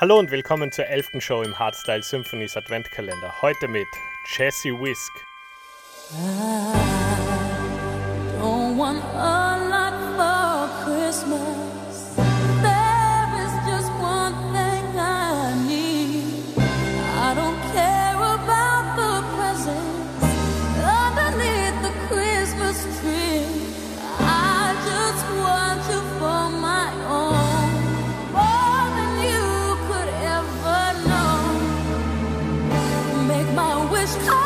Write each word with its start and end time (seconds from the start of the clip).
Hallo 0.00 0.16
und 0.16 0.30
willkommen 0.30 0.70
zur 0.70 0.86
11. 0.86 1.14
Show 1.18 1.42
im 1.42 1.58
Hardstyle 1.58 2.04
Symphonies 2.04 2.56
Adventkalender. 2.56 3.42
Heute 3.42 3.66
mit 3.66 3.88
Jesse 4.36 4.68
Whisk. 4.68 5.10
I 6.12 6.87
make 34.16 34.37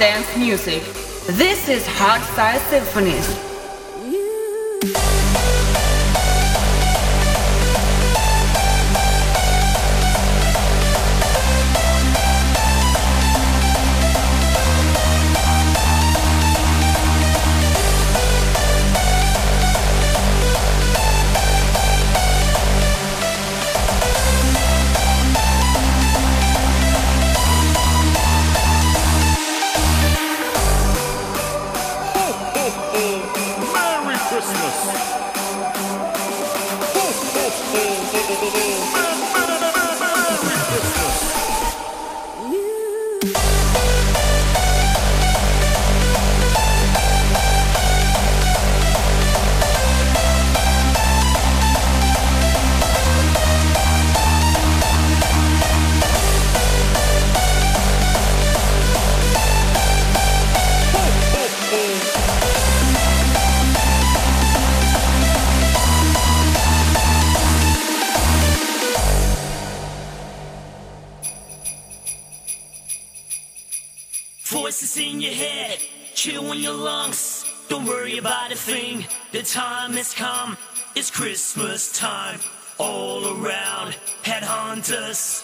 dance 0.00 0.34
music. 0.34 0.82
This 1.26 1.68
is 1.68 1.86
Hardstyle 1.86 2.58
Symphonies. 2.70 3.49
Voices 74.70 74.98
in 74.98 75.20
your 75.20 75.32
head, 75.32 75.80
chill 76.14 76.52
in 76.52 76.60
your 76.60 76.74
lungs. 76.74 77.44
Don't 77.68 77.86
worry 77.86 78.18
about 78.18 78.52
a 78.52 78.54
thing. 78.54 79.04
The 79.32 79.42
time 79.42 79.94
has 79.94 80.14
come. 80.14 80.56
It's 80.94 81.10
Christmas 81.10 81.90
time. 81.90 82.38
All 82.78 83.26
around, 83.26 83.96
headhunters 84.22 85.42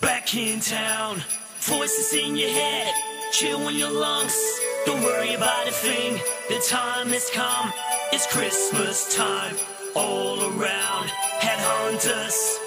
back 0.00 0.36
in 0.36 0.60
town. 0.60 1.24
Voices 1.58 2.14
in 2.14 2.36
your 2.36 2.50
head, 2.50 2.94
chill 3.32 3.66
in 3.66 3.74
your 3.74 3.90
lungs. 3.90 4.40
Don't 4.86 5.02
worry 5.02 5.34
about 5.34 5.66
a 5.66 5.72
thing. 5.72 6.20
The 6.48 6.64
time 6.64 7.08
has 7.08 7.28
come. 7.34 7.72
It's 8.12 8.32
Christmas 8.32 9.16
time. 9.16 9.56
All 9.96 10.38
around, 10.40 11.08
headhunters 11.40 12.58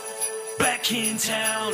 back 0.60 0.92
in 0.92 1.18
town. 1.18 1.72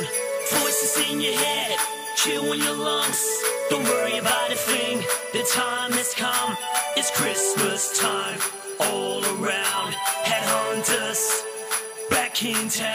Voices 0.52 1.10
in 1.10 1.20
your 1.20 1.34
head, 1.34 1.76
chill 2.14 2.52
in 2.52 2.60
your 2.60 2.76
lungs. 2.76 3.51
Don't 3.72 3.84
worry 3.84 4.18
about 4.18 4.52
a 4.52 4.54
thing. 4.54 4.98
The 5.32 5.48
time 5.50 5.92
has 5.92 6.12
come. 6.12 6.58
It's 6.94 7.10
Christmas 7.10 7.98
time. 7.98 8.38
All 8.78 9.24
around, 9.24 9.94
headhunters 10.24 11.42
back 12.10 12.44
in 12.44 12.68
town. 12.68 12.91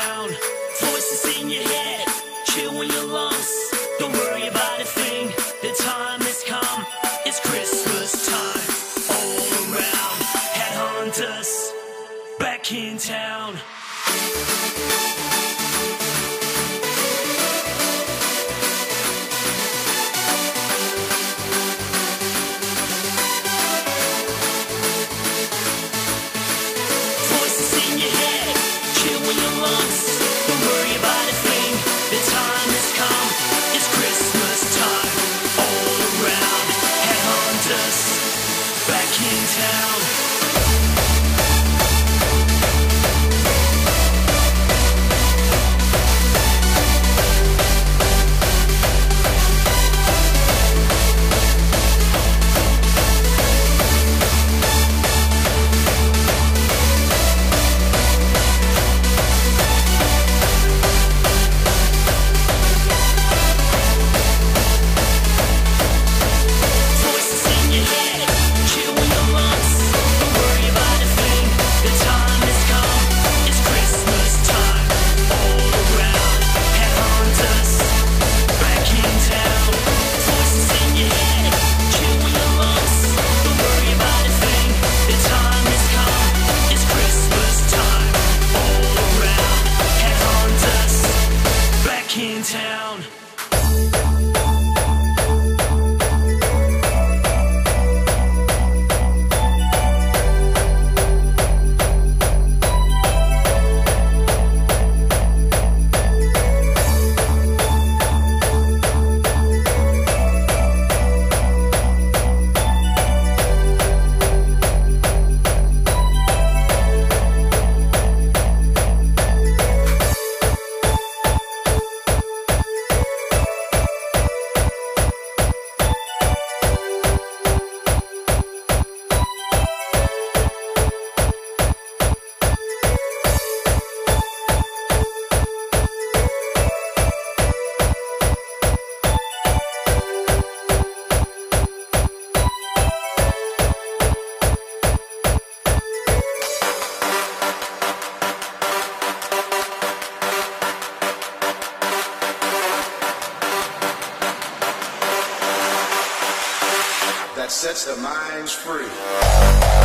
Sets 157.58 157.86
the 157.86 157.96
minds 157.96 158.54
free. 158.54 159.77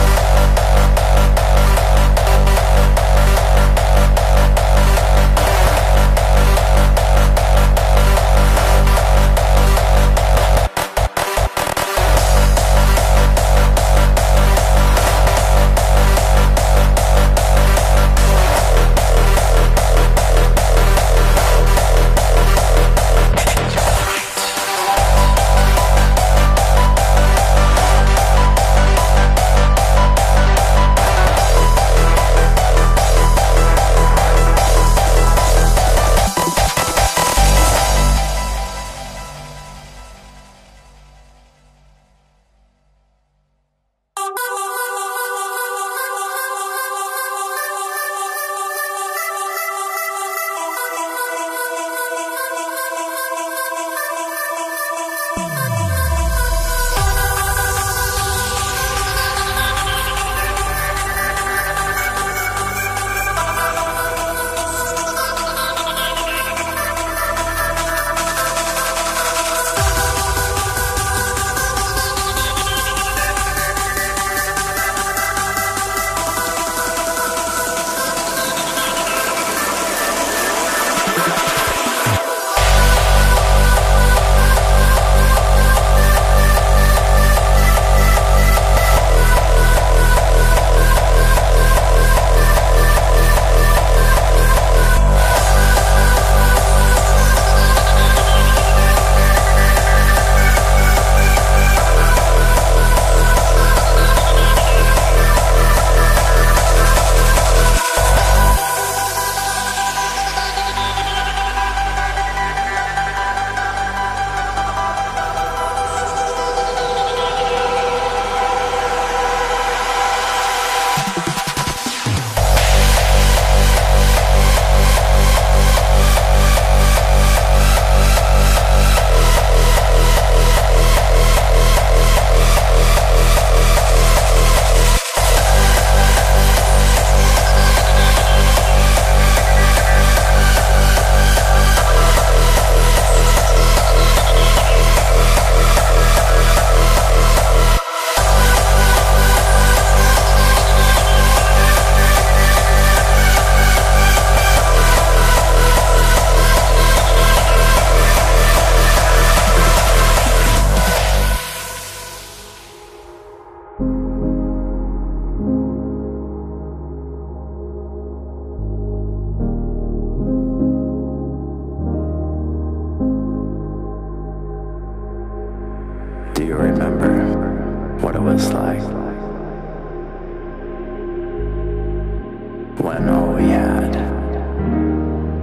When 182.82 183.08
all 183.08 183.34
we 183.34 183.44
had 183.44 183.94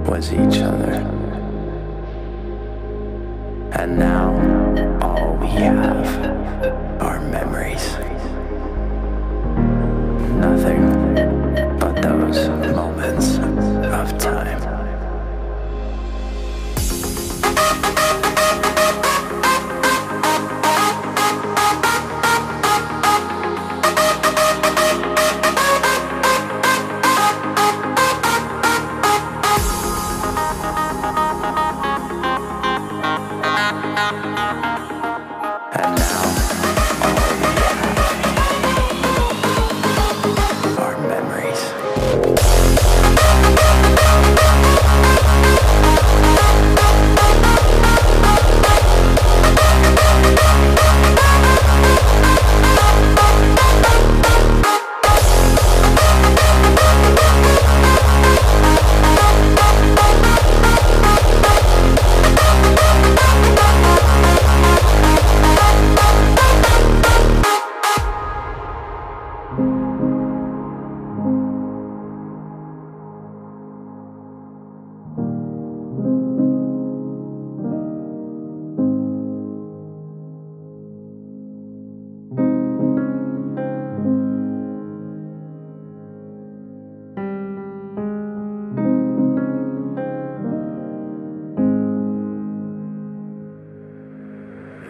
was 0.06 0.30
each 0.30 0.58
other. 0.60 0.92
And 3.72 3.98
now 3.98 4.28
all 5.00 5.36
we 5.40 5.46
have 5.46 6.06
are 7.00 7.18
memories. 7.20 7.96
Nothing 10.36 10.84
but 11.78 12.02
those 12.02 12.46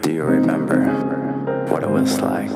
Do 0.02 0.12
you 0.12 0.25
remember 0.25 0.85
what 1.69 1.83
it 1.83 1.90
was 1.90 2.21
like? 2.21 2.50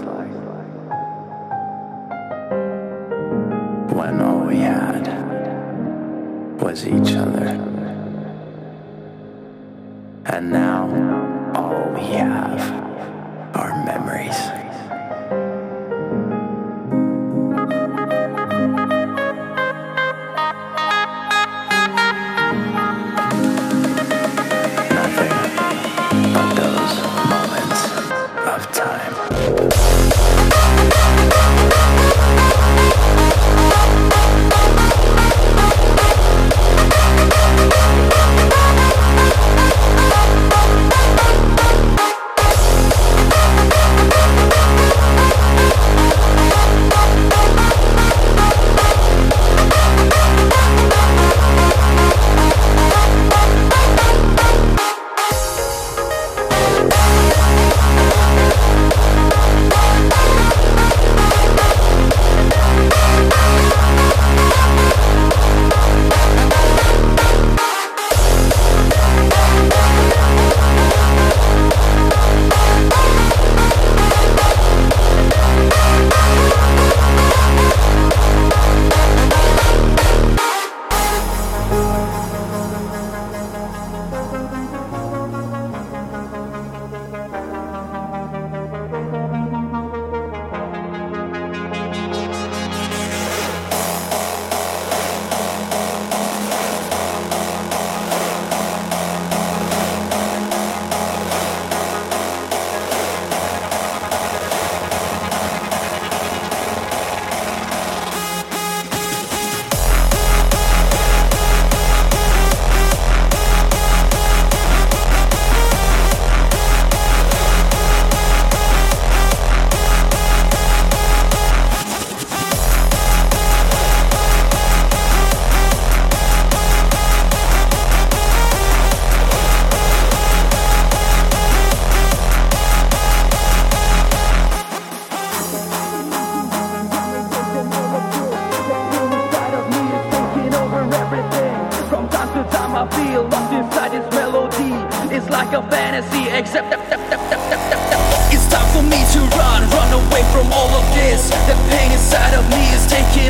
When 3.93 4.21
all 4.21 4.47
we 4.47 4.57
had 4.57 5.07
was 6.61 6.87
each 6.87 7.15
other. 7.15 7.74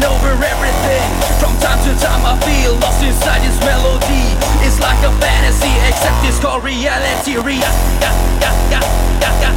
Over 0.04 0.32
everything. 0.37 1.08
From 1.40 1.56
time 1.61 1.80
to 1.88 1.92
time, 2.00 2.23
I 2.25 2.37
feel 2.44 2.76
lost 2.84 3.02
inside 3.02 3.40
this 3.42 3.58
melody. 3.64 4.25
It's 4.64 4.78
like 4.80 5.00
a 5.04 5.12
fantasy, 5.20 5.73
except 5.88 6.16
it's 6.25 6.38
called 6.38 6.64
reality. 6.64 7.37
Rea- 7.37 7.58
yeah, 7.58 8.14
yeah, 8.40 8.54
yeah, 8.70 8.84
yeah, 9.20 9.40
yeah, 9.40 9.53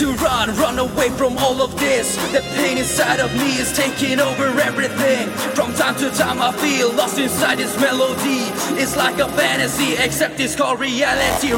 to 0.00 0.14
run, 0.14 0.48
run 0.56 0.78
away 0.78 1.10
from 1.10 1.36
all 1.36 1.60
of 1.60 1.78
this. 1.78 2.16
The 2.32 2.40
pain 2.56 2.78
inside 2.78 3.20
of 3.20 3.30
me 3.34 3.58
is 3.58 3.70
taking 3.76 4.18
over 4.18 4.46
everything. 4.58 5.28
From 5.54 5.74
time 5.74 5.94
to 5.96 6.10
time, 6.12 6.40
I 6.40 6.52
feel 6.52 6.90
lost 6.94 7.18
inside 7.18 7.58
this 7.58 7.78
melody. 7.78 8.40
It's 8.80 8.96
like 8.96 9.18
a 9.18 9.28
fantasy, 9.28 10.02
except 10.02 10.40
it's 10.40 10.56
called 10.56 10.80
reality. 10.80 11.52